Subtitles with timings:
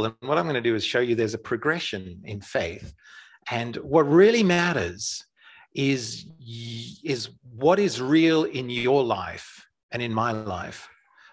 [0.00, 2.92] And what I'm going to do is show you there's a progression in faith.
[3.50, 5.24] And what really matters
[5.74, 6.26] is,
[7.04, 10.88] is what is real in your life and in my life.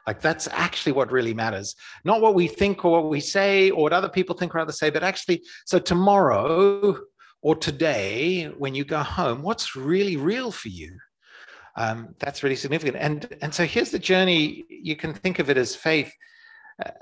[0.05, 1.75] Like that's actually what really matters.
[2.03, 4.73] Not what we think or what we say or what other people think or other
[4.73, 6.99] say, but actually, so tomorrow
[7.41, 10.97] or today, when you go home, what's really real for you?
[11.75, 12.97] Um, that's really significant.
[12.97, 14.65] And, and so here's the journey.
[14.69, 16.13] You can think of it as faith.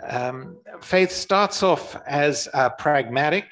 [0.08, 3.46] Um, faith starts off as uh, pragmatic,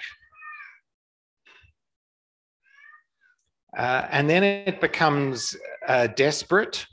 [3.78, 5.56] uh, and then it becomes
[5.88, 6.86] uh, desperate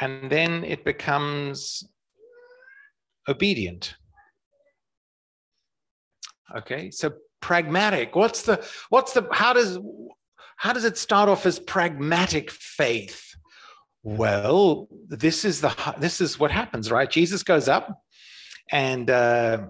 [0.00, 1.84] and then it becomes
[3.28, 3.94] obedient.
[6.56, 8.16] Okay, so pragmatic.
[8.16, 9.78] What's the what's the how does
[10.56, 13.29] how does it start off as pragmatic faith?
[14.02, 17.10] Well, this is the this is what happens, right?
[17.10, 18.02] Jesus goes up,
[18.70, 19.66] and uh,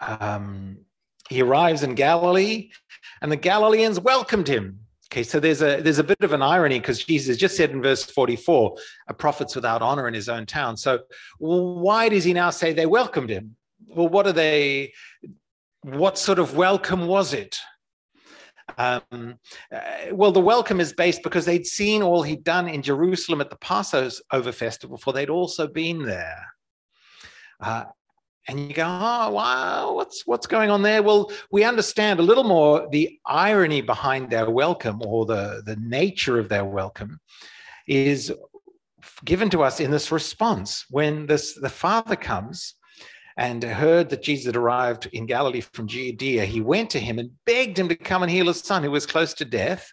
[0.00, 0.78] um,
[1.28, 2.70] he arrives in Galilee,
[3.20, 4.80] and the Galileans welcomed him.
[5.12, 7.82] Okay, so there's a there's a bit of an irony because Jesus just said in
[7.82, 8.76] verse 44,
[9.08, 10.76] a prophet's without honor in his own town.
[10.76, 11.00] So
[11.38, 13.56] why does he now say they welcomed him?
[13.86, 14.92] Well, what are they?
[15.82, 17.58] What sort of welcome was it?
[18.78, 19.38] Um,
[19.72, 19.80] uh,
[20.12, 23.56] well, the welcome is based because they'd seen all he'd done in Jerusalem at the
[23.56, 26.44] Passover festival, for they'd also been there.
[27.60, 27.84] Uh,
[28.48, 31.02] and you go, oh wow, what's what's going on there?
[31.02, 36.38] Well, we understand a little more the irony behind their welcome or the the nature
[36.38, 37.20] of their welcome
[37.86, 38.32] is
[39.24, 42.74] given to us in this response when this the father comes
[43.40, 47.30] and heard that Jesus had arrived in Galilee from Judea, he went to him and
[47.46, 49.90] begged him to come and heal his son who was close to death.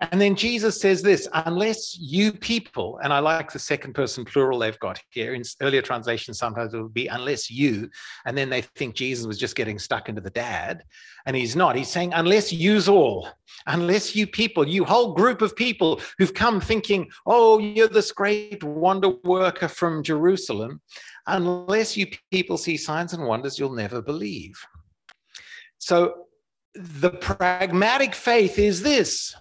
[0.00, 4.58] And then Jesus says this unless you people, and I like the second person plural
[4.58, 5.34] they've got here.
[5.34, 7.90] In earlier translations, sometimes it would be unless you,
[8.24, 10.84] and then they think Jesus was just getting stuck into the dad.
[11.26, 11.76] And he's not.
[11.76, 13.28] He's saying, unless yous all,
[13.66, 18.64] unless you people, you whole group of people who've come thinking, oh, you're this great
[18.64, 20.80] wonder worker from Jerusalem,
[21.26, 24.54] unless you people see signs and wonders, you'll never believe.
[25.76, 26.26] So
[26.74, 29.34] the pragmatic faith is this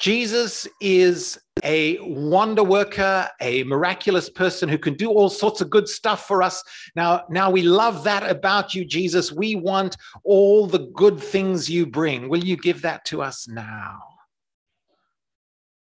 [0.00, 5.86] Jesus is a wonder worker, a miraculous person who can do all sorts of good
[5.86, 6.64] stuff for us.
[6.96, 9.30] Now, now we love that about you, Jesus.
[9.30, 12.30] We want all the good things you bring.
[12.30, 14.00] Will you give that to us now?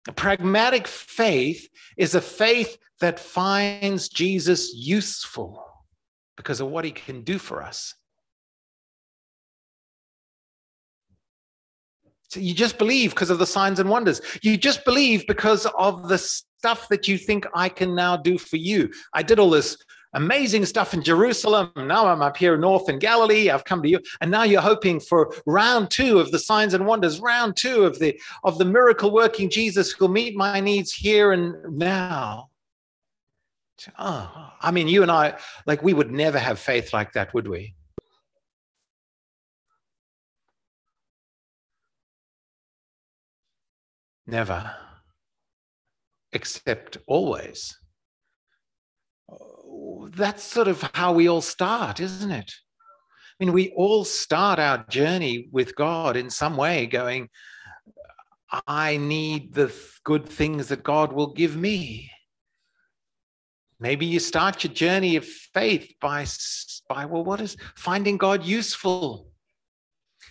[0.06, 1.66] A pragmatic faith
[1.96, 5.64] is a faith that finds Jesus useful
[6.36, 7.94] because of what he can do for us.
[12.36, 14.20] You just believe because of the signs and wonders.
[14.42, 18.56] You just believe because of the stuff that you think I can now do for
[18.56, 18.90] you.
[19.12, 19.76] I did all this
[20.14, 21.70] amazing stuff in Jerusalem.
[21.76, 23.50] Now I'm up here north in Galilee.
[23.50, 24.00] I've come to you.
[24.20, 27.98] And now you're hoping for round two of the signs and wonders, round two of
[27.98, 32.48] the of the miracle working Jesus who'll meet my needs here and now.
[33.98, 37.48] Oh, I mean, you and I, like we would never have faith like that, would
[37.48, 37.74] we?
[44.26, 44.74] Never.
[46.32, 47.76] Except always.
[50.10, 52.52] That's sort of how we all start, isn't it?
[53.40, 57.28] I mean, we all start our journey with God in some way, going,
[58.66, 59.74] I need the
[60.04, 62.10] good things that God will give me.
[63.80, 66.26] Maybe you start your journey of faith by,
[66.88, 69.33] by well, what is finding God useful?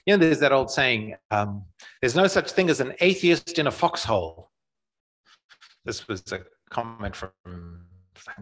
[0.05, 1.63] You know, there's that old saying, um,
[2.01, 4.51] there's no such thing as an atheist in a foxhole.
[5.85, 7.31] This was a comment from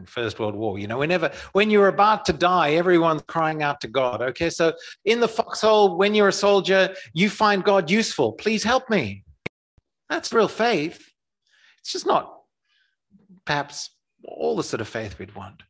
[0.05, 0.79] First World War.
[0.79, 4.21] You know, whenever when you're about to die, everyone's crying out to God.
[4.21, 4.73] Okay, so
[5.05, 8.33] in the foxhole, when you're a soldier, you find God useful.
[8.33, 9.23] Please help me.
[10.09, 11.07] That's real faith.
[11.79, 12.41] It's just not
[13.45, 13.91] perhaps
[14.23, 15.63] all the sort of faith we'd want.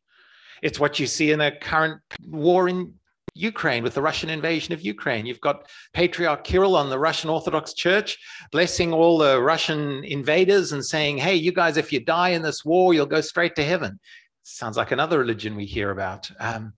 [0.62, 2.94] It's what you see in a current war in
[3.34, 5.26] Ukraine with the Russian invasion of Ukraine.
[5.26, 8.18] You've got Patriarch Kirill on the Russian Orthodox Church
[8.50, 12.64] blessing all the Russian invaders and saying, hey, you guys, if you die in this
[12.64, 13.98] war, you'll go straight to heaven.
[14.42, 16.30] Sounds like another religion we hear about.
[16.40, 16.74] Um,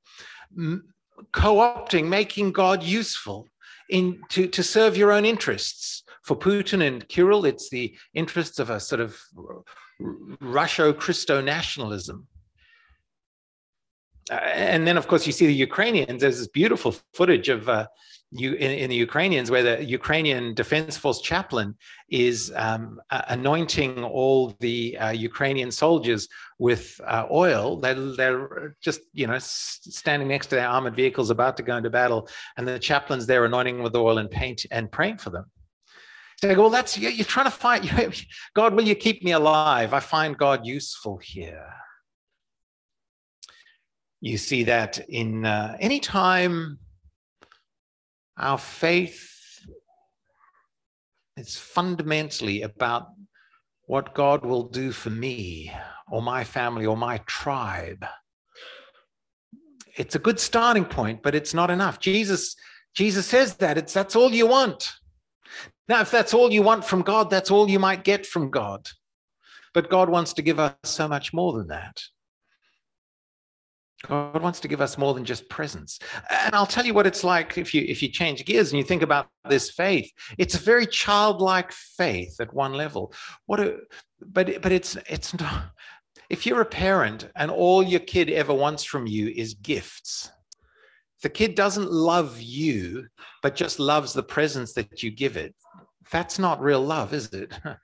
[1.32, 3.48] co opting, making God useful
[3.90, 6.02] in, to, to serve your own interests.
[6.22, 9.18] For Putin and Kirill, it's the interests of a sort of
[10.40, 12.26] Russo Christo nationalism
[14.30, 16.20] and then of course you see the Ukrainians.
[16.20, 17.86] There's this beautiful footage of uh,
[18.30, 21.76] you in, in, the Ukrainians, where the Ukrainian Defense Force chaplain
[22.08, 26.28] is um, uh, anointing all the uh, Ukrainian soldiers
[26.58, 27.78] with uh, oil.
[27.78, 31.90] They're, they're just you know standing next to their armored vehicles, about to go into
[31.90, 35.44] battle, and the chaplain's there anointing with oil and paint and praying for them.
[36.40, 37.88] So go, well, that's you're trying to find
[38.54, 38.74] God.
[38.74, 39.94] Will you keep me alive?
[39.94, 41.68] I find God useful here.
[44.24, 46.78] You see that in uh, any time
[48.38, 49.30] our faith
[51.36, 53.08] is fundamentally about
[53.84, 55.70] what God will do for me
[56.10, 58.02] or my family or my tribe.
[59.94, 62.00] It's a good starting point, but it's not enough.
[62.00, 62.56] Jesus,
[62.94, 64.90] Jesus says that it's that's all you want.
[65.86, 68.88] Now, if that's all you want from God, that's all you might get from God.
[69.74, 72.00] But God wants to give us so much more than that.
[74.08, 75.98] God wants to give us more than just presents.
[76.30, 78.84] And I'll tell you what it's like if you if you change gears and you
[78.84, 80.10] think about this faith.
[80.38, 83.12] It's a very childlike faith at one level.
[83.46, 83.78] What a,
[84.20, 85.70] but but it's it's not
[86.30, 90.30] if you're a parent and all your kid ever wants from you is gifts.
[91.22, 93.06] the kid doesn't love you
[93.42, 95.54] but just loves the presents that you give it.
[96.10, 97.52] That's not real love, is it?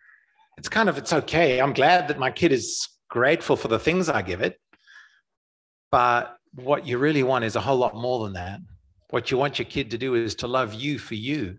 [0.59, 1.59] It's kind of it's okay.
[1.59, 4.61] I'm glad that my kid is grateful for the things I give it
[5.91, 8.61] but what you really want is a whole lot more than that.
[9.11, 11.59] What you want your kid to do is to love you for you,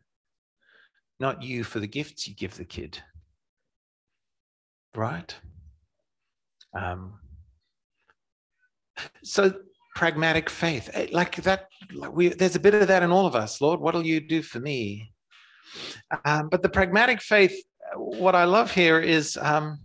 [1.19, 3.01] not you for the gifts you give the kid.
[4.95, 5.33] Right?
[6.73, 7.19] Um,
[9.23, 9.53] so
[9.95, 11.67] pragmatic faith, eh, like that,
[12.11, 13.59] we, there's a bit of that in all of us.
[13.59, 15.11] Lord, what'll you do for me?
[16.25, 17.53] Um, but the pragmatic faith,
[17.95, 19.79] what I love here is um,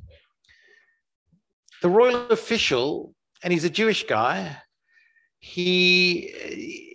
[1.83, 4.57] the royal official and he's a Jewish guy.
[5.39, 6.33] He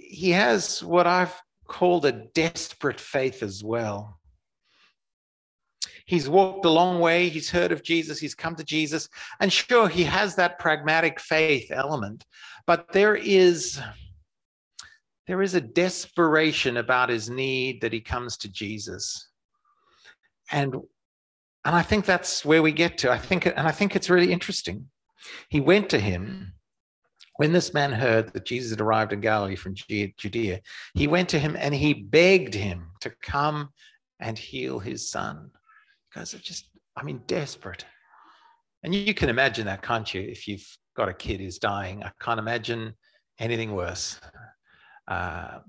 [0.09, 1.33] he has what I've
[1.67, 4.19] called a desperate faith as well.
[6.05, 7.29] He's walked a long way.
[7.29, 8.19] He's heard of Jesus.
[8.19, 9.07] He's come to Jesus.
[9.39, 12.25] And sure, he has that pragmatic faith element,
[12.67, 13.79] but there is
[15.27, 19.29] there is a desperation about his need that he comes to Jesus.
[20.51, 20.75] And
[21.63, 23.11] and I think that's where we get to.
[23.11, 24.89] I think and I think it's really interesting.
[25.49, 26.53] He went to him.
[27.37, 30.61] When this man heard that Jesus had arrived in Galilee from Judea,
[30.93, 33.69] he went to him and he begged him to come
[34.19, 35.49] and heal his son.
[36.09, 37.85] Because it's just, I mean, desperate.
[38.83, 40.21] And you can imagine that, can't you?
[40.21, 40.65] If you've
[40.95, 42.93] got a kid who's dying, I can't imagine
[43.39, 44.19] anything worse.
[45.07, 45.59] Uh,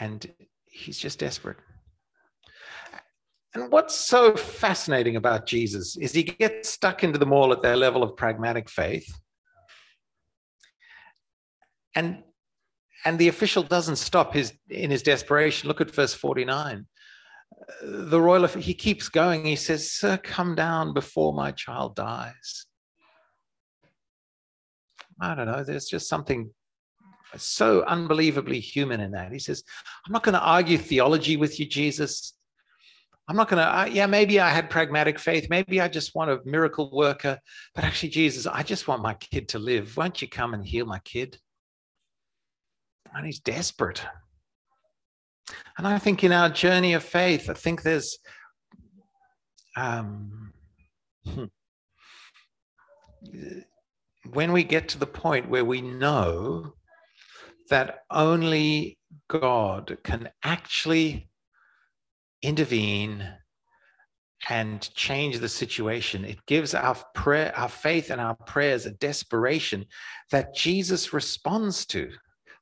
[0.00, 0.30] and
[0.66, 1.58] he's just desperate.
[3.54, 7.76] And what's so fascinating about Jesus is he gets stuck into them all at their
[7.76, 9.10] level of pragmatic faith.
[11.94, 12.22] And
[13.04, 15.68] and the official doesn't stop his in his desperation.
[15.68, 16.86] Look at verse 49.
[17.82, 19.44] The royal he keeps going.
[19.44, 22.66] He says, Sir, come down before my child dies.
[25.20, 25.64] I don't know.
[25.64, 26.50] There's just something
[27.36, 29.32] so unbelievably human in that.
[29.32, 29.62] He says,
[30.06, 32.34] I'm not going to argue theology with you, Jesus.
[33.28, 35.48] I'm not going to, yeah, maybe I had pragmatic faith.
[35.50, 37.38] Maybe I just want a miracle worker.
[37.74, 39.96] But actually, Jesus, I just want my kid to live.
[39.98, 41.38] Won't you come and heal my kid?
[43.14, 44.02] And he's desperate.
[45.76, 48.18] And I think in our journey of faith, I think there's,
[49.76, 50.52] um,
[51.26, 51.44] hmm,
[54.32, 56.72] when we get to the point where we know
[57.68, 61.27] that only God can actually
[62.42, 63.26] intervene
[64.48, 66.24] and change the situation.
[66.24, 69.86] It gives our prayer, our faith and our prayers a desperation
[70.30, 72.10] that Jesus responds to.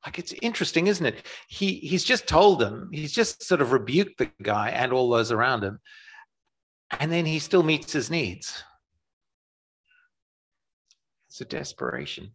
[0.04, 1.26] Like it's interesting, isn't it?
[1.48, 5.32] He he's just told them, he's just sort of rebuked the guy and all those
[5.32, 5.80] around him,
[7.00, 8.62] and then he still meets his needs.
[11.28, 12.30] It's a desperation,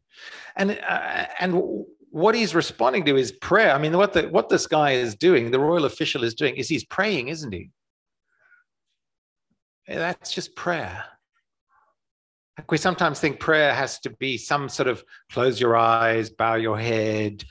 [0.57, 3.73] and uh, and what he's responding to is prayer.
[3.73, 6.67] I mean, what the what this guy is doing, the royal official is doing, is
[6.67, 7.71] he's praying, isn't he?
[9.87, 11.03] That's just prayer.
[12.69, 16.77] We sometimes think prayer has to be some sort of close your eyes, bow your
[16.77, 17.43] head,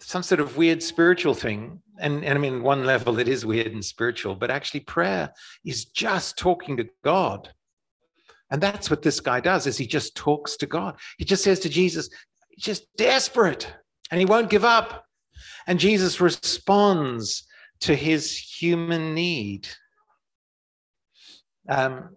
[0.00, 1.80] some sort of weird spiritual thing.
[1.98, 5.32] And, and I mean, one level it is weird and spiritual, but actually prayer
[5.64, 7.52] is just talking to God.
[8.50, 10.96] And that's what this guy does is he just talks to God.
[11.18, 12.10] He just says to Jesus,
[12.58, 13.72] just desperate
[14.10, 15.04] and he won't give up.
[15.66, 17.46] And Jesus responds
[17.80, 19.68] to his human need.
[21.68, 22.10] Um,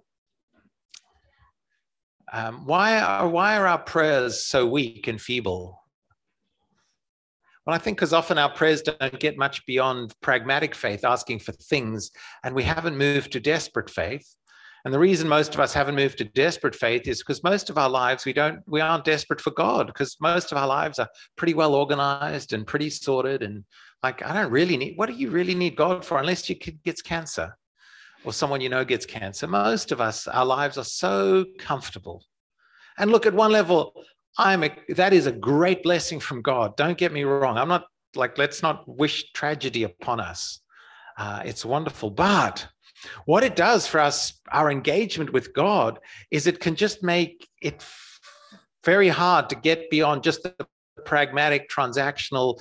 [2.32, 5.80] um, why, are, why are our prayers so weak and feeble?
[7.66, 11.54] Well, I think because often our prayers don't get much beyond pragmatic faith, asking for
[11.54, 12.12] things,
[12.44, 14.28] and we haven't moved to desperate faith.
[14.86, 17.78] And the reason most of us haven't moved to desperate faith is because most of
[17.78, 21.08] our lives we don't we aren't desperate for God because most of our lives are
[21.38, 23.64] pretty well organized and pretty sorted and
[24.02, 26.84] like I don't really need what do you really need God for unless your kid
[26.84, 27.56] gets cancer
[28.26, 29.48] or someone you know gets cancer.
[29.48, 32.22] Most of us our lives are so comfortable.
[32.98, 33.94] And look at one level
[34.38, 36.76] I'm a, that is a great blessing from God.
[36.76, 37.58] Don't get me wrong.
[37.58, 37.86] I'm not
[38.16, 40.60] like let's not wish tragedy upon us.
[41.18, 42.68] Uh, it's wonderful, but
[43.26, 46.00] what it does for us, our engagement with God,
[46.32, 47.86] is it can just make it
[48.84, 50.56] very hard to get beyond just the
[51.06, 52.60] pragmatic, transactional,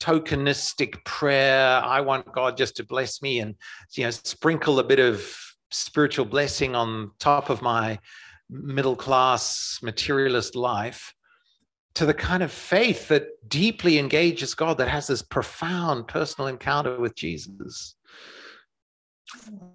[0.00, 1.80] tokenistic prayer.
[1.84, 3.54] I want God just to bless me and
[3.92, 5.26] you know sprinkle a bit of
[5.70, 7.98] spiritual blessing on top of my
[8.50, 11.14] middle class materialist life
[11.94, 16.98] to the kind of faith that deeply engages God, that has this profound personal encounter
[16.98, 17.94] with Jesus.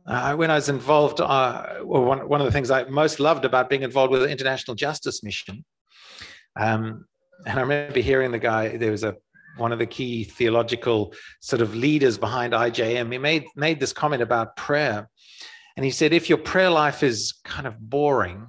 [0.06, 3.46] Uh, when I was involved, uh, well, one, one of the things I most loved
[3.46, 5.64] about being involved with the International Justice Mission,
[6.60, 7.06] um,
[7.46, 9.16] and I remember hearing the guy, there was a
[9.58, 13.12] one of the key theological sort of leaders behind IJM.
[13.12, 15.10] He made made this comment about prayer,
[15.76, 18.48] and he said, if your prayer life is kind of boring,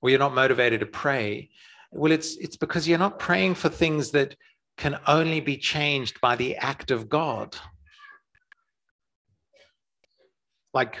[0.00, 1.50] or you're not motivated to pray,
[1.90, 4.36] well, it's it's because you're not praying for things that
[4.76, 7.56] can only be changed by the act of God.
[10.74, 11.00] Like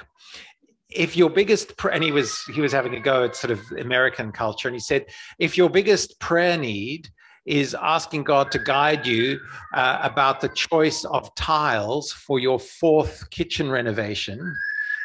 [0.90, 4.32] if your biggest and he was he was having a go at sort of American
[4.32, 5.06] culture, and he said,
[5.38, 7.08] if your biggest prayer need
[7.44, 9.40] is asking God to guide you
[9.74, 14.54] uh, about the choice of tiles for your fourth kitchen renovation.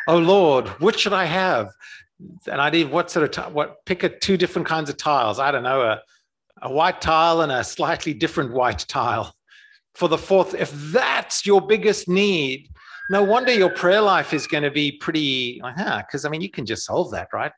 [0.07, 1.71] Oh Lord, what should I have?
[2.47, 5.39] and I did what sort of t- what pick a two different kinds of tiles.
[5.39, 6.01] I don't know a
[6.63, 9.35] a white tile and a slightly different white tile
[9.93, 10.55] for the fourth.
[10.55, 12.69] If that's your biggest need,
[13.09, 16.49] no wonder your prayer life is going to be pretty uh-huh, because I mean you
[16.49, 17.51] can just solve that, right?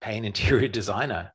[0.00, 1.32] Pay an interior designer.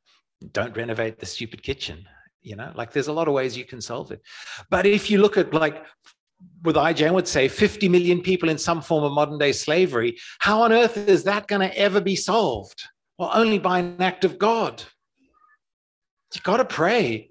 [0.52, 2.06] Don't renovate the stupid kitchen.
[2.42, 4.22] You know, like there's a lot of ways you can solve it.
[4.70, 5.84] But if you look at like
[6.62, 10.62] with IJM would say 50 million people in some form of modern day slavery, how
[10.62, 12.82] on earth is that going to ever be solved?
[13.18, 14.82] Well, only by an act of God.
[16.34, 17.30] You got to pray.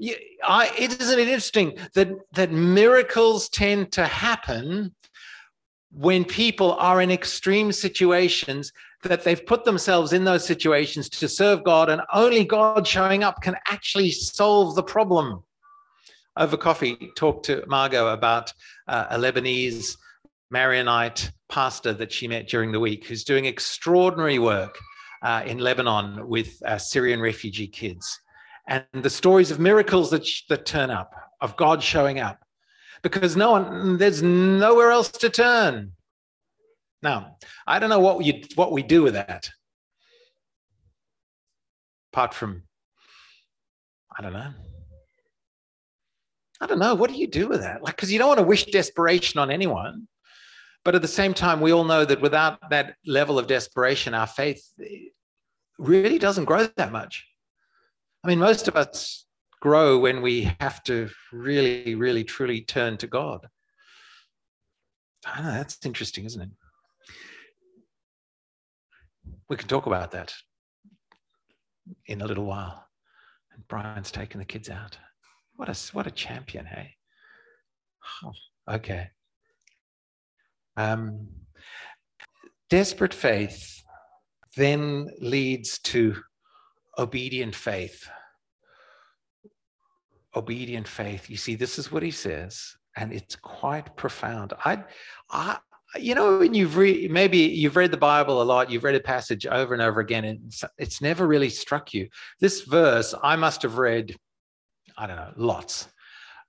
[0.00, 4.94] You, I, isn't it interesting that, that miracles tend to happen
[5.92, 11.64] when people are in extreme situations that they've put themselves in those situations to serve
[11.64, 15.44] God, and only God showing up can actually solve the problem
[16.38, 18.54] over coffee, talked to Margot about
[18.88, 19.98] uh, a Lebanese
[20.50, 24.78] Maronite pastor that she met during the week who's doing extraordinary work
[25.22, 28.18] uh, in Lebanon with uh, Syrian refugee kids.
[28.70, 32.38] And the stories of miracles that, that turn up, of God showing up,
[33.02, 35.92] because no one, there's nowhere else to turn.
[37.02, 37.36] Now,
[37.66, 39.50] I don't know what you what we do with that,
[42.12, 42.62] apart from,
[44.16, 44.52] I don't know,
[46.60, 46.94] I don't know.
[46.94, 47.82] What do you do with that?
[47.82, 50.06] Like, because you don't want to wish desperation on anyone.
[50.84, 54.26] But at the same time, we all know that without that level of desperation, our
[54.26, 55.08] faith eh,
[55.78, 57.26] really doesn't grow that much.
[58.22, 59.24] I mean, most of us
[59.60, 63.46] grow when we have to really, really, truly turn to God.
[65.26, 66.50] I know, that's interesting, isn't it?
[69.48, 70.34] We can talk about that
[72.06, 72.86] in a little while.
[73.52, 74.96] And Brian's taking the kids out.
[75.56, 76.94] What a what a champion, hey.
[78.70, 79.08] Okay.
[80.76, 81.26] Um,
[82.68, 83.82] desperate faith
[84.56, 86.22] then leads to
[87.00, 88.08] obedient faith.
[90.36, 91.28] Obedient faith.
[91.28, 94.52] You see, this is what he says, and it's quite profound.
[94.64, 94.84] I,
[95.30, 95.58] I,
[95.98, 99.00] you know, when you've read, maybe you've read the Bible a lot, you've read a
[99.00, 102.08] passage over and over again, and it's, it's never really struck you.
[102.38, 104.14] This verse, I must have read
[105.00, 105.88] I don't know, lots.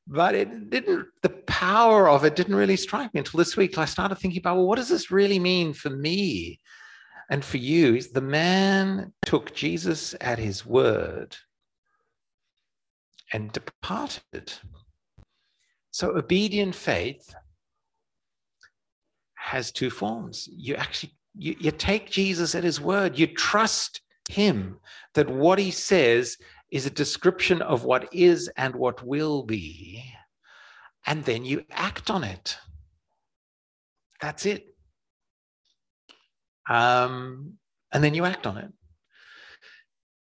[0.07, 3.77] But it didn't, the power of it didn't really strike me until this week.
[3.77, 6.59] I started thinking about, well, what does this really mean for me
[7.31, 7.95] and for you?
[7.95, 11.35] is The man took Jesus at his word
[13.33, 14.53] and departed.
[15.91, 17.33] So obedient faith
[19.35, 20.47] has two forms.
[20.51, 23.17] You actually you, you take Jesus at his word.
[23.17, 24.79] You trust him
[25.13, 26.37] that what he says
[26.69, 30.03] is a description of what is and what will be,
[31.05, 32.57] and then you act on it.
[34.19, 34.70] That's it.
[36.69, 37.53] Um,
[37.91, 38.71] and then you act on it.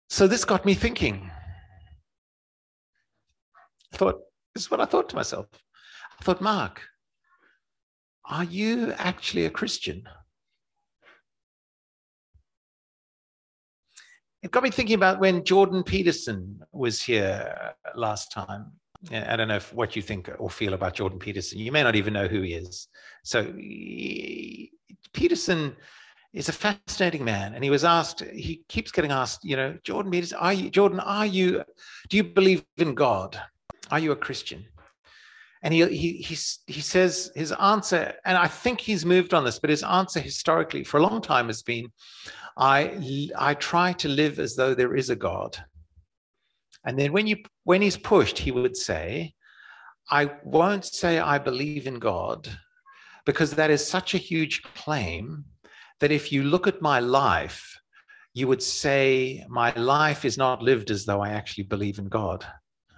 [0.09, 1.31] So this got me thinking.
[3.93, 4.21] I thought,
[4.55, 5.47] this is what I thought to myself.
[6.21, 6.83] I thought, Mark,
[8.25, 10.03] are you actually a Christian?
[14.43, 18.73] It got me thinking about when Jordan Peterson was here last time.
[19.13, 21.59] I don't know if, what you think or feel about Jordan Peterson.
[21.59, 22.89] You may not even know who he is.
[23.23, 23.53] So,
[25.13, 25.77] Peterson
[26.33, 28.21] is a fascinating man, and he was asked.
[28.21, 29.45] He keeps getting asked.
[29.45, 31.01] You know, Jordan Peterson, are you Jordan?
[31.01, 31.65] Are you?
[32.09, 33.41] Do you believe in God?
[33.91, 34.65] Are you a Christian?
[35.63, 39.59] And he, he, he, he says his answer, and I think he's moved on this,
[39.59, 41.87] but his answer historically for a long time has been
[42.57, 45.57] I, I try to live as though there is a God.
[46.85, 49.35] And then when, you, when he's pushed, he would say,
[50.11, 52.49] I won't say I believe in God
[53.25, 55.45] because that is such a huge claim
[56.01, 57.79] that if you look at my life,
[58.35, 62.47] you would say my life is not lived as though I actually believe in God.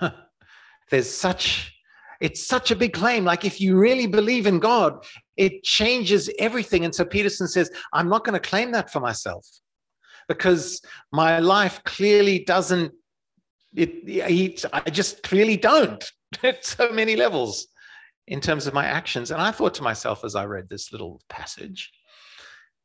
[0.90, 1.72] There's such
[2.20, 3.24] it's such a big claim.
[3.24, 5.04] Like if you really believe in God,
[5.36, 6.84] it changes everything.
[6.84, 9.44] And so Peterson says, I'm not going to claim that for myself
[10.28, 10.80] because
[11.10, 12.92] my life clearly doesn't,
[13.74, 16.08] it, I just clearly don't
[16.44, 17.66] at so many levels
[18.28, 19.32] in terms of my actions.
[19.32, 21.90] And I thought to myself as I read this little passage,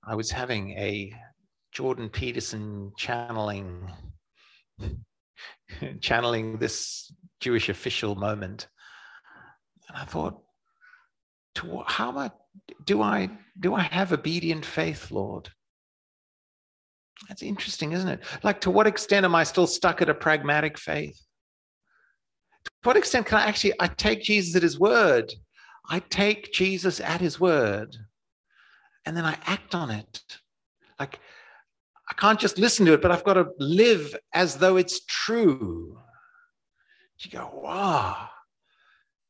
[0.07, 1.13] I was having a
[1.71, 3.91] Jordan Peterson channeling
[6.01, 8.67] channeling this Jewish official moment
[9.87, 10.41] and I thought,
[11.55, 12.31] to, how am I,
[12.85, 15.49] do I do I have obedient faith, Lord?
[17.27, 18.23] That's interesting, isn't it?
[18.43, 21.19] Like, to what extent am I still stuck at a pragmatic faith?
[22.65, 25.33] To what extent can I actually I take Jesus at his word?
[25.89, 27.95] I take Jesus at his word,
[29.07, 30.21] and then I act on it.
[30.99, 31.19] Like
[32.09, 35.97] I can't just listen to it, but I've got to live as though it's true.
[37.19, 38.29] You go, wow.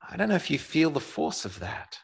[0.10, 2.00] I don't know if you feel the force of that.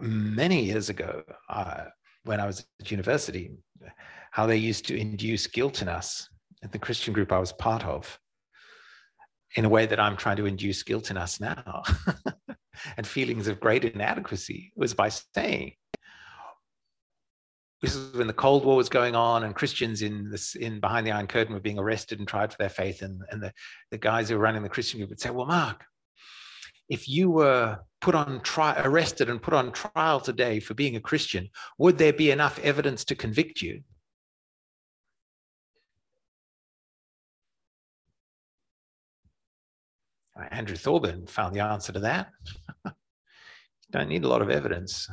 [0.00, 1.84] Many years ago, uh,
[2.24, 3.50] when I was at university,
[4.30, 6.28] how they used to induce guilt in us
[6.62, 8.18] in the Christian group I was part of,
[9.54, 11.82] in a way that I'm trying to induce guilt in us now,
[12.96, 15.72] and feelings of great inadequacy was by saying,
[17.82, 21.06] this is when the Cold War was going on, and Christians in this in behind
[21.06, 23.02] the Iron Curtain were being arrested and tried for their faith.
[23.02, 23.52] And, and the,
[23.90, 25.84] the guys who were running the Christian group would say, Well, Mark,
[26.88, 31.00] if you were put on trial, arrested and put on trial today for being a
[31.00, 33.82] Christian, would there be enough evidence to convict you?
[40.50, 42.30] Andrew Thorburn found the answer to that.
[42.84, 42.92] you
[43.90, 45.08] don't need a lot of evidence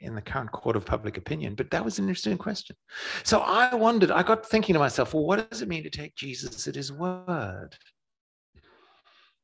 [0.00, 1.54] in the current court of public opinion.
[1.54, 2.76] But that was an interesting question.
[3.22, 6.14] So I wondered, I got thinking to myself, well, what does it mean to take
[6.14, 7.70] Jesus at his word?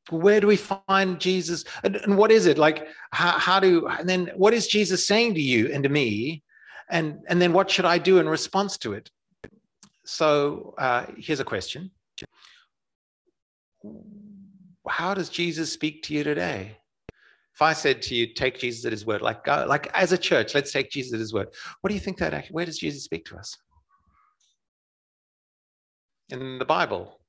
[0.09, 1.63] Where do we find Jesus?
[1.83, 2.87] And, and what is it like?
[3.11, 6.43] How, how do, and then what is Jesus saying to you and to me?
[6.89, 9.09] And, and then what should I do in response to it?
[10.05, 11.91] So uh, here's a question
[14.91, 16.77] How does Jesus speak to you today?
[17.53, 20.17] if I said to you, take Jesus at his word, like, go, like as a
[20.17, 21.49] church, let's take Jesus at his word.
[21.81, 23.57] What do you think that actually, where does Jesus speak to us?
[26.29, 27.19] In the Bible,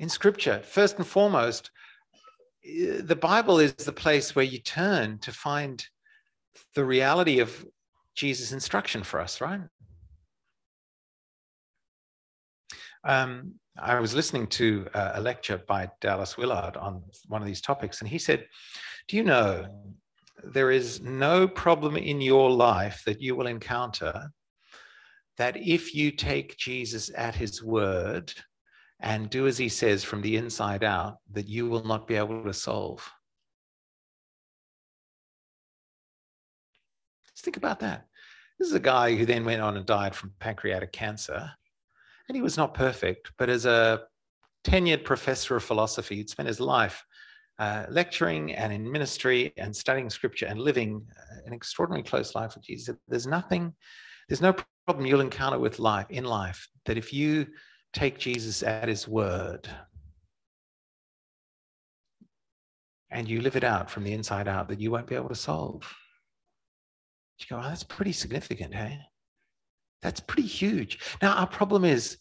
[0.00, 1.70] in scripture, first and foremost,
[2.64, 5.86] eh, the Bible is the place where you turn to find
[6.74, 7.64] the reality of
[8.16, 9.60] Jesus' instruction for us, right?
[13.04, 17.60] Um, I was listening to uh, a lecture by Dallas Willard on one of these
[17.60, 18.46] topics, and he said,
[19.08, 19.66] Do you know
[20.44, 24.30] there is no problem in your life that you will encounter
[25.38, 28.32] that if you take Jesus at his word
[29.00, 32.44] and do as he says from the inside out, that you will not be able
[32.44, 33.10] to solve?
[37.28, 38.06] Let's think about that.
[38.60, 41.50] This is a guy who then went on and died from pancreatic cancer
[42.28, 44.02] and he was not perfect, but as a
[44.64, 47.04] tenured professor of philosophy, he'd spent his life
[47.58, 52.54] uh, lecturing and in ministry and studying scripture and living uh, an extraordinarily close life
[52.54, 52.96] with Jesus.
[53.06, 53.72] There's nothing,
[54.28, 54.54] there's no
[54.86, 57.46] problem you'll encounter with life in life that if you
[57.92, 59.68] take Jesus at his word
[63.10, 65.34] and you live it out from the inside out, that you won't be able to
[65.36, 65.94] solve.
[67.38, 69.00] You go, oh, that's pretty significant, hey?
[70.04, 70.98] That's pretty huge.
[71.22, 72.18] Now, our problem is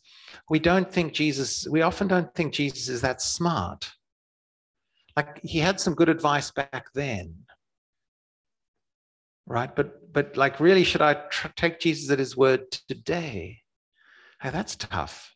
[0.50, 3.92] we don't think Jesus, we often don't think Jesus is that smart.
[5.18, 7.36] Like he had some good advice back then.
[9.46, 9.76] Right?
[9.76, 13.60] But but like really should I tr- take Jesus at his word today?
[14.42, 15.36] Hey, that's tough.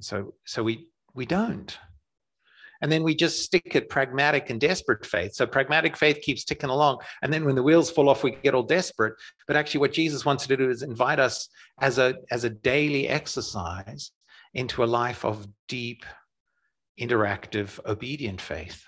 [0.00, 1.76] So, so we we don't.
[2.82, 5.34] And then we just stick at pragmatic and desperate faith.
[5.34, 6.98] So pragmatic faith keeps ticking along.
[7.22, 9.14] And then when the wheels fall off, we get all desperate.
[9.46, 11.48] But actually, what Jesus wants to do is invite us
[11.80, 14.10] as a, as a daily exercise
[14.54, 16.04] into a life of deep,
[17.00, 18.84] interactive, obedient faith.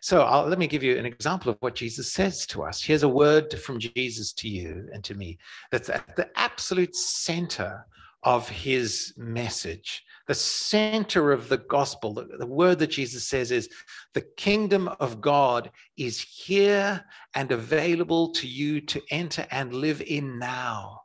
[0.00, 2.82] So I'll, let me give you an example of what Jesus says to us.
[2.82, 5.38] Here's a word from Jesus to you and to me
[5.70, 7.86] that's at the absolute center
[8.22, 10.02] of his message.
[10.26, 13.68] The center of the gospel, the, the, word that Jesus says is
[14.14, 20.38] the kingdom of God is here and available to you to enter and live in
[20.38, 21.00] now.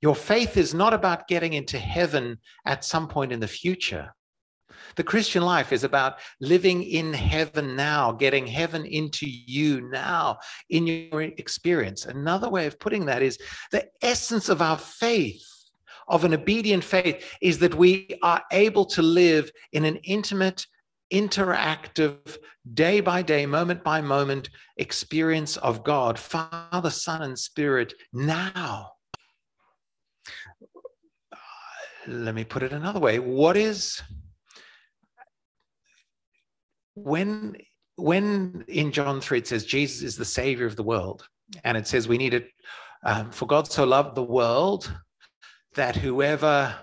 [0.00, 4.12] Your faith is not about getting into heaven at some point in the future.
[4.96, 10.38] The Christian life is about living in heaven now, getting heaven into you now
[10.70, 12.04] in your experience.
[12.06, 13.38] Another way of putting that is
[13.70, 15.44] the essence of our faith,
[16.12, 20.66] of an obedient faith, is that we are able to live in an intimate,
[21.12, 22.36] interactive,
[22.74, 28.90] day by day, moment by moment experience of God, Father, Son, and Spirit now.
[32.06, 33.18] Let me put it another way.
[33.18, 34.02] What is
[36.94, 37.56] when
[37.96, 41.26] when in John 3 it says Jesus is the savior of the world,
[41.64, 42.48] and it says we need it
[43.04, 44.92] um, for God so loved the world
[45.74, 46.74] that whoever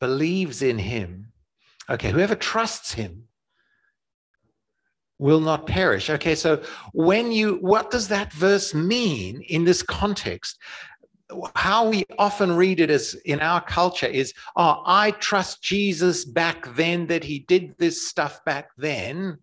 [0.00, 1.32] believes in him,
[1.88, 3.24] okay, whoever trusts him
[5.18, 6.10] will not perish.
[6.10, 10.58] Okay, so when you, what does that verse mean in this context?
[11.54, 16.72] how we often read it as in our culture is, oh, I trust Jesus back
[16.74, 19.38] then that he did this stuff back then.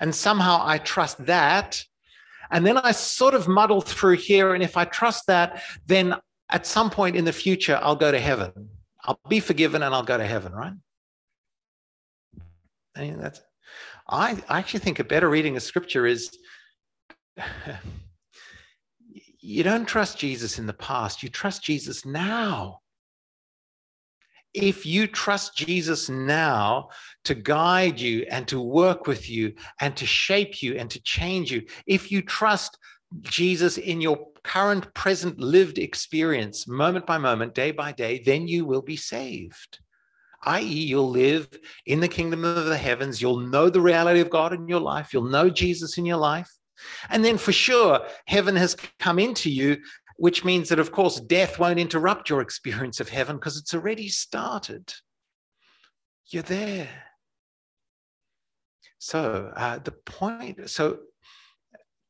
[0.00, 1.84] And somehow I trust that.
[2.50, 4.54] And then I sort of muddle through here.
[4.54, 6.14] And if I trust that, then
[6.50, 8.70] at some point in the future, I'll go to heaven.
[9.04, 10.72] I'll be forgiven and I'll go to heaven, right?
[12.96, 13.40] I mean, that's,
[14.08, 16.30] I, I actually think a better reading of scripture is
[19.40, 22.80] you don't trust Jesus in the past, you trust Jesus now.
[24.54, 26.88] If you trust Jesus now
[27.24, 31.52] to guide you and to work with you and to shape you and to change
[31.52, 32.78] you, if you trust
[33.22, 38.64] Jesus in your current, present, lived experience, moment by moment, day by day, then you
[38.64, 39.78] will be saved.
[40.44, 41.48] I.e., you'll live
[41.86, 43.20] in the kingdom of the heavens.
[43.20, 45.12] You'll know the reality of God in your life.
[45.12, 46.48] You'll know Jesus in your life.
[47.10, 49.78] And then for sure, heaven has come into you,
[50.16, 54.08] which means that, of course, death won't interrupt your experience of heaven because it's already
[54.08, 54.92] started.
[56.26, 56.88] You're there.
[58.98, 60.98] So uh, the point, so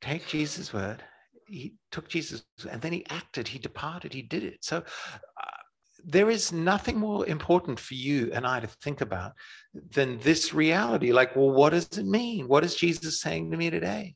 [0.00, 1.02] take Jesus' word.
[1.46, 4.58] He took Jesus and then he acted, he departed, he did it.
[4.60, 5.56] So uh,
[6.04, 9.32] there is nothing more important for you and I to think about
[9.74, 11.12] than this reality.
[11.12, 12.48] Like, well, what does it mean?
[12.48, 14.14] What is Jesus saying to me today?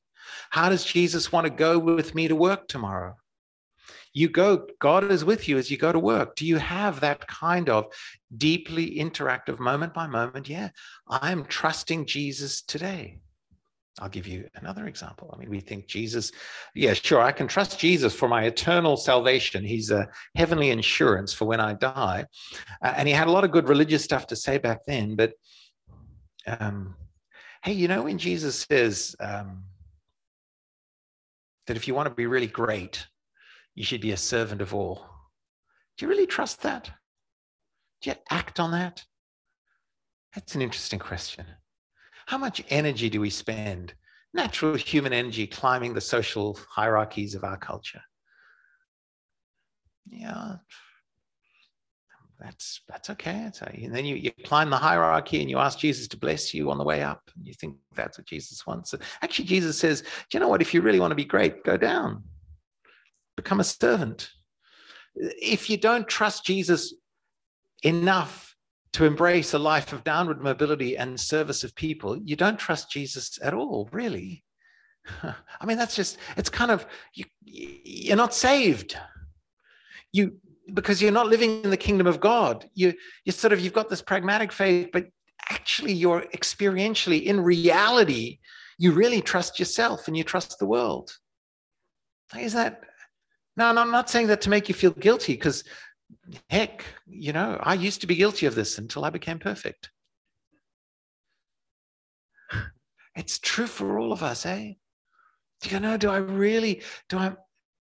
[0.51, 3.17] How does Jesus want to go with me to work tomorrow?
[4.15, 6.37] You go, God is with you as you go to work.
[6.37, 7.87] Do you have that kind of
[8.37, 10.49] deeply interactive moment by moment?
[10.49, 10.69] Yeah,
[11.09, 13.21] I'm trusting Jesus today.
[14.01, 15.31] I'll give you another example.
[15.35, 16.33] I mean, we think Jesus,
[16.75, 19.65] yeah, sure, I can trust Jesus for my eternal salvation.
[19.65, 22.25] He's a heavenly insurance for when I die.
[22.83, 25.15] Uh, and he had a lot of good religious stuff to say back then.
[25.15, 25.35] But
[26.47, 26.95] um,
[27.63, 29.65] hey, you know, when Jesus says, um,
[31.67, 33.07] that if you want to be really great,
[33.75, 35.07] you should be a servant of all.
[35.97, 36.91] Do you really trust that?
[38.01, 39.05] Do you act on that?
[40.35, 41.47] That's an interesting question.
[42.27, 43.95] How much energy do we spend,
[44.35, 48.03] natural human energy, climbing the social hierarchies of our culture?
[50.07, 50.57] Yeah,
[52.43, 53.51] that's that's okay.
[53.63, 56.79] And then you, you climb the hierarchy and you ask Jesus to bless you on
[56.79, 57.23] the way up.
[57.37, 58.95] And you think that's what Jesus wants.
[59.23, 60.63] Actually, Jesus says, Do you know what?
[60.63, 62.25] If you really want to be great, go down,
[63.37, 64.31] become a servant.
[65.15, 66.95] If you don't trust Jesus
[67.83, 68.52] enough
[68.93, 73.39] to embrace a life of downward mobility and service of people, you don't trust Jesus
[73.43, 74.45] at all, really.
[75.23, 78.97] I mean, that's just, it's kind of, you, you're not saved.
[80.13, 80.37] You,
[80.75, 82.69] because you're not living in the kingdom of God.
[82.75, 85.07] You you sort of you've got this pragmatic faith, but
[85.51, 88.39] actually you're experientially in reality,
[88.79, 91.11] you really trust yourself and you trust the world.
[92.39, 92.81] Is that
[93.57, 95.65] no, no, I'm not saying that to make you feel guilty, because
[96.51, 99.91] heck, you know, I used to be guilty of this until I became perfect.
[103.15, 104.73] It's true for all of us, eh?
[105.61, 107.35] Do you know, do I really, do I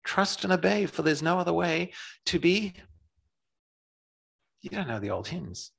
[0.04, 1.92] trust and obey, for there's no other way
[2.26, 2.74] to be
[4.60, 5.72] You don't know the old hymns.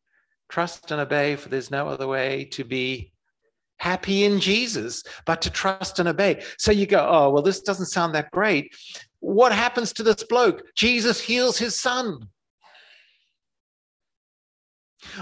[0.49, 3.13] Trust and obey, for there's no other way to be
[3.77, 6.41] happy in Jesus, but to trust and obey.
[6.57, 8.73] So you go, oh, well, this doesn't sound that great.
[9.19, 10.63] What happens to this bloke?
[10.75, 12.29] Jesus heals his son.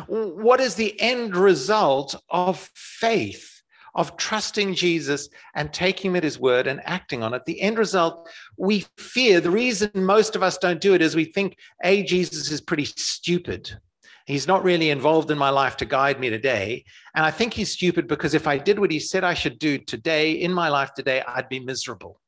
[0.08, 3.62] What is the end result of faith,
[3.96, 7.46] of trusting Jesus and taking him at his word and acting on it?
[7.46, 9.42] The end result, we fear.
[9.42, 12.86] The reason most of us don't do it is we think, A, Jesus is pretty
[12.86, 13.72] stupid.
[14.26, 16.86] He's not really involved in my life to guide me today.
[17.16, 19.78] And I think he's stupid because if I did what he said I should do
[19.78, 22.22] today in my life today, I'd be miserable.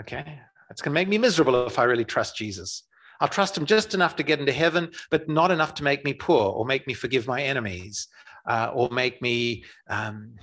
[0.00, 0.40] Okay.
[0.70, 2.84] It's going to make me miserable if I really trust Jesus.
[3.20, 6.14] I'll trust him just enough to get into heaven, but not enough to make me
[6.14, 8.08] poor or make me forgive my enemies
[8.46, 10.34] uh, or make me um,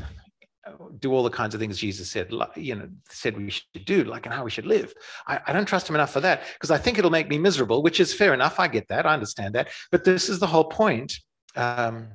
[0.99, 4.25] do all the kinds of things Jesus said, you know, said we should do, like
[4.25, 4.93] and how we should live.
[5.27, 7.83] I, I don't trust him enough for that because I think it'll make me miserable,
[7.83, 8.59] which is fair enough.
[8.59, 9.05] I get that.
[9.05, 9.69] I understand that.
[9.91, 11.19] But this is the whole point.
[11.55, 12.09] Um,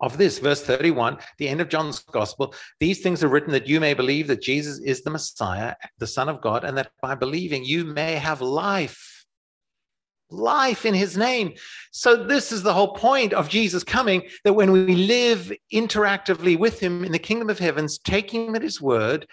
[0.00, 3.80] of this, verse 31, the end of John's gospel, these things are written that you
[3.80, 7.64] may believe that Jesus is the Messiah, the Son of God, and that by believing
[7.64, 9.17] you may have life
[10.30, 11.54] life in his name.
[11.90, 16.80] So, this is the whole point of Jesus coming that when we live interactively with
[16.80, 19.26] him in the kingdom of heavens, taking him at his word,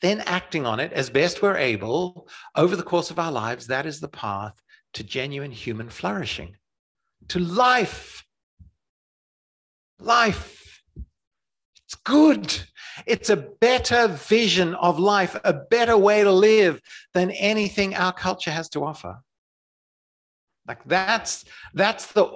[0.00, 3.86] then acting on it as best we're able over the course of our lives, that
[3.86, 4.54] is the path
[4.94, 6.56] to genuine human flourishing,
[7.28, 8.24] to life.
[10.00, 10.82] Life.
[11.86, 12.52] It's good.
[13.06, 16.80] It's a better vision of life, a better way to live
[17.14, 19.20] than anything our culture has to offer.
[20.66, 21.44] Like that's
[21.74, 22.28] that's the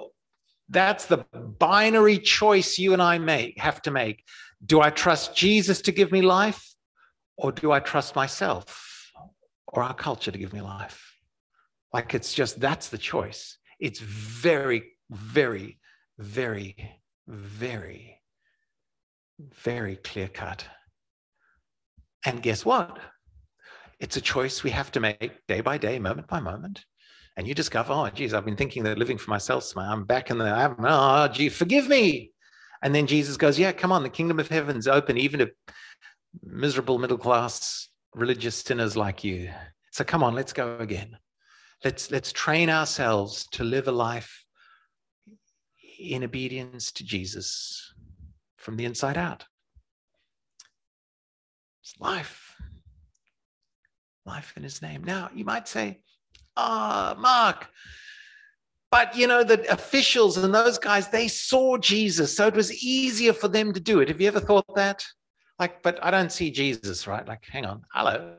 [0.69, 1.25] that's the
[1.59, 4.23] binary choice you and I make have to make.
[4.65, 6.73] Do I trust Jesus to give me life
[7.37, 9.11] or do I trust myself
[9.67, 11.15] or our culture to give me life?
[11.93, 13.57] Like it's just that's the choice.
[13.79, 15.79] It's very very
[16.17, 16.75] very
[17.27, 18.21] very
[19.39, 20.65] very clear cut.
[22.25, 22.99] And guess what?
[23.99, 26.83] It's a choice we have to make day by day, moment by moment
[27.37, 30.39] and you discover, oh, geez, I've been thinking that living for myself, I'm back in
[30.39, 32.31] the, I'm, oh, gee, forgive me.
[32.81, 35.51] And then Jesus goes, yeah, come on, the kingdom of heaven's open even to
[36.43, 39.49] miserable middle class religious sinners like you.
[39.91, 41.17] So come on, let's go again.
[41.83, 44.43] Let's let's train ourselves to live a life
[45.99, 47.93] in obedience to Jesus
[48.57, 49.45] from the inside out.
[51.83, 52.55] It's life.
[54.25, 55.03] Life in his name.
[55.03, 56.01] Now, you might say,
[56.57, 57.69] ah, oh, Mark.
[58.91, 62.35] But you know, the officials and those guys, they saw Jesus.
[62.35, 64.07] So it was easier for them to do it.
[64.07, 65.05] Have you ever thought that?
[65.59, 67.27] Like, but I don't see Jesus, right?
[67.27, 68.35] Like, hang on, hello.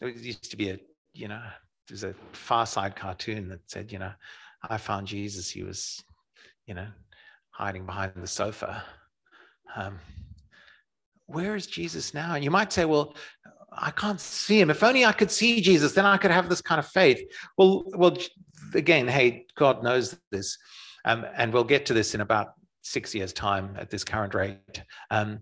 [0.00, 0.78] There used to be a,
[1.14, 1.42] you know,
[1.88, 4.12] there's a Far Side cartoon that said, you know,
[4.68, 5.50] I found Jesus.
[5.50, 6.02] He was,
[6.66, 6.88] you know,
[7.50, 8.82] hiding behind the sofa.
[9.74, 9.98] Um,
[11.26, 12.34] where is Jesus now?
[12.34, 13.14] And you might say, well,
[13.76, 14.70] I can't see him.
[14.70, 17.22] If only I could see Jesus, then I could have this kind of faith.
[17.56, 18.16] Well, well,
[18.74, 20.58] again, hey, God knows this,
[21.04, 24.82] um, and we'll get to this in about six years' time at this current rate.
[25.10, 25.40] Um,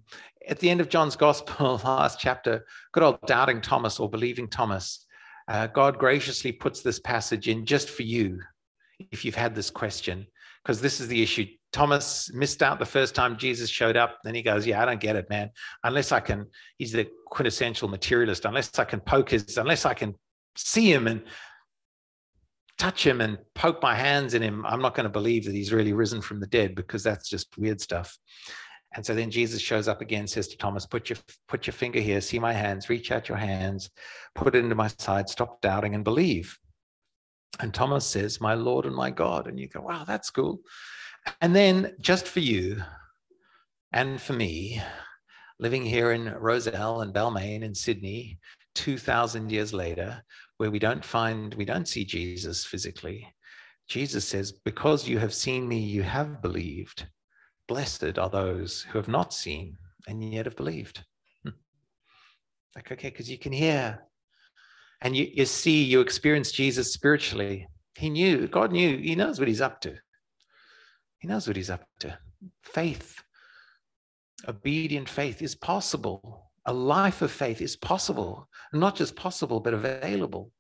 [0.49, 5.07] at the end of John's Gospel, last chapter, good old doubting Thomas or believing Thomas,
[5.49, 8.41] uh, God graciously puts this passage in just for you,
[9.11, 10.27] if you've had this question,
[10.63, 11.47] because this is the issue.
[11.73, 14.19] Thomas missed out the first time Jesus showed up.
[14.25, 15.51] Then he goes, Yeah, I don't get it, man.
[15.85, 16.47] Unless I can,
[16.79, 18.45] he's the quintessential materialist.
[18.45, 20.15] Unless I can poke his, unless I can
[20.57, 21.23] see him and
[22.77, 25.73] touch him and poke my hands in him, I'm not going to believe that he's
[25.73, 28.17] really risen from the dead because that's just weird stuff.
[28.97, 32.01] And so then Jesus shows up again, says to Thomas, put your, put your finger
[32.01, 33.89] here, see my hands, reach out your hands,
[34.35, 36.59] put it into my side, stop doubting and believe.
[37.61, 39.47] And Thomas says, My Lord and my God.
[39.47, 40.61] And you go, Wow, that's cool.
[41.41, 42.83] And then just for you
[43.93, 44.83] and for me,
[45.59, 48.39] living here in Rozelle and Balmain in Sydney,
[48.75, 50.23] 2,000 years later,
[50.57, 53.27] where we don't find, we don't see Jesus physically,
[53.89, 57.07] Jesus says, Because you have seen me, you have believed.
[57.67, 61.05] Blessed are those who have not seen and yet have believed.
[61.43, 61.51] Hmm.
[62.75, 64.01] Like, okay, because you can hear
[65.03, 67.67] and you, you see, you experience Jesus spiritually.
[67.97, 69.97] He knew, God knew, He knows what He's up to.
[71.21, 72.19] He knows what He's up to.
[72.63, 73.23] Faith,
[74.49, 76.51] obedient faith is possible.
[76.67, 80.51] A life of faith is possible, not just possible, but available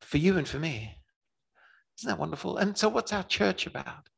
[0.00, 0.96] for you and for me.
[1.98, 2.56] Isn't that wonderful?
[2.56, 4.08] And so, what's our church about?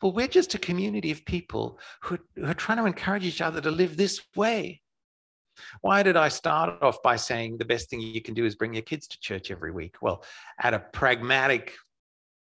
[0.00, 3.60] Well, we're just a community of people who, who are trying to encourage each other
[3.60, 4.80] to live this way.
[5.80, 8.74] Why did I start off by saying the best thing you can do is bring
[8.74, 9.96] your kids to church every week?
[10.00, 10.22] Well,
[10.60, 11.74] at a pragmatic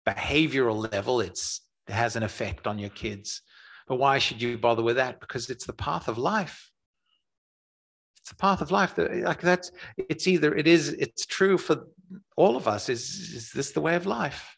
[0.07, 3.43] behavioral level, it's, it has an effect on your kids.
[3.87, 5.21] But why should you bother with that?
[5.21, 6.71] Because it's the path of life.
[8.21, 8.97] It's the path of life.
[8.97, 11.89] Like that's it's either it is it's true for
[12.37, 12.89] all of us.
[12.89, 13.03] Is
[13.35, 14.57] is this the way of life?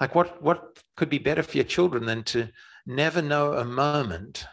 [0.00, 2.48] Like what what could be better for your children than to
[2.86, 4.44] never know a moment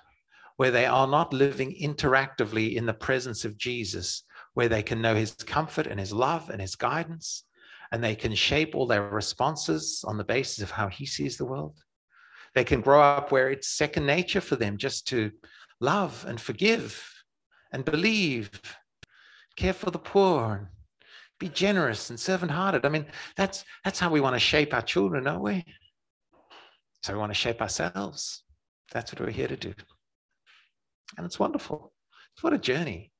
[0.55, 5.15] where they are not living interactively in the presence of Jesus, where they can know
[5.15, 7.43] his comfort and his love and his guidance,
[7.91, 11.45] and they can shape all their responses on the basis of how he sees the
[11.45, 11.77] world.
[12.55, 15.31] They can grow up where it's second nature for them just to
[15.79, 17.07] love and forgive
[17.71, 18.49] and believe,
[19.55, 20.69] care for the poor,
[21.39, 22.85] be generous and servant-hearted.
[22.85, 25.65] I mean, that's that's how we want to shape our children, don't we?
[27.03, 28.43] So we want to shape ourselves.
[28.91, 29.73] That's what we're here to do.
[31.17, 31.93] And it's wonderful.
[32.41, 33.11] What a journey.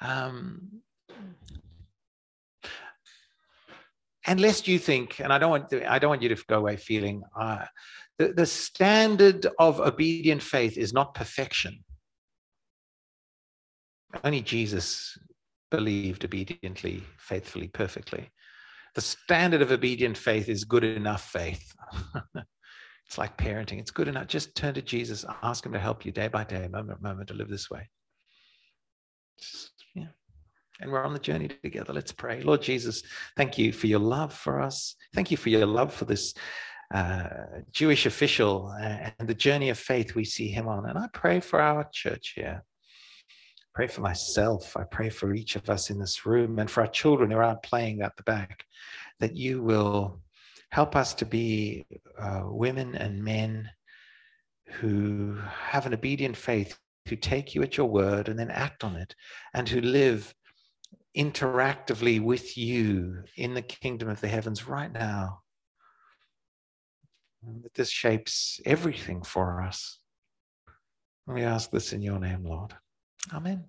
[0.00, 0.82] Um,
[4.26, 6.76] and lest you think, and I don't want I don't want you to go away
[6.76, 7.64] feeling uh,
[8.18, 11.84] the, the standard of obedient faith is not perfection.
[14.22, 15.18] Only Jesus
[15.70, 18.30] believed obediently, faithfully, perfectly.
[18.94, 21.74] The standard of obedient faith is good enough faith.
[22.34, 23.80] it's like parenting.
[23.80, 24.28] It's good enough.
[24.28, 27.28] Just turn to Jesus, ask him to help you day by day, moment by moment
[27.28, 27.88] to live this way.
[29.40, 30.06] Just, yeah.
[30.80, 31.92] And we're on the journey together.
[31.92, 32.42] Let's pray.
[32.42, 33.02] Lord Jesus,
[33.36, 34.96] thank you for your love for us.
[35.14, 36.34] Thank you for your love for this
[36.92, 37.28] uh,
[37.72, 40.88] Jewish official uh, and the journey of faith we see him on.
[40.88, 42.64] And I pray for our church here.
[43.74, 44.76] Pray for myself.
[44.76, 47.42] I pray for each of us in this room and for our children who are
[47.42, 48.64] out playing at the back,
[49.20, 50.20] that you will
[50.70, 51.86] help us to be
[52.18, 53.68] uh, women and men
[54.66, 55.36] who
[55.68, 59.14] have an obedient faith, who take you at your word and then act on it,
[59.54, 60.34] and who live
[61.16, 65.40] interactively with you in the kingdom of the heavens right now
[67.62, 69.98] that this shapes everything for us.
[71.26, 72.74] We ask this in your name, Lord.
[73.32, 73.64] Amen.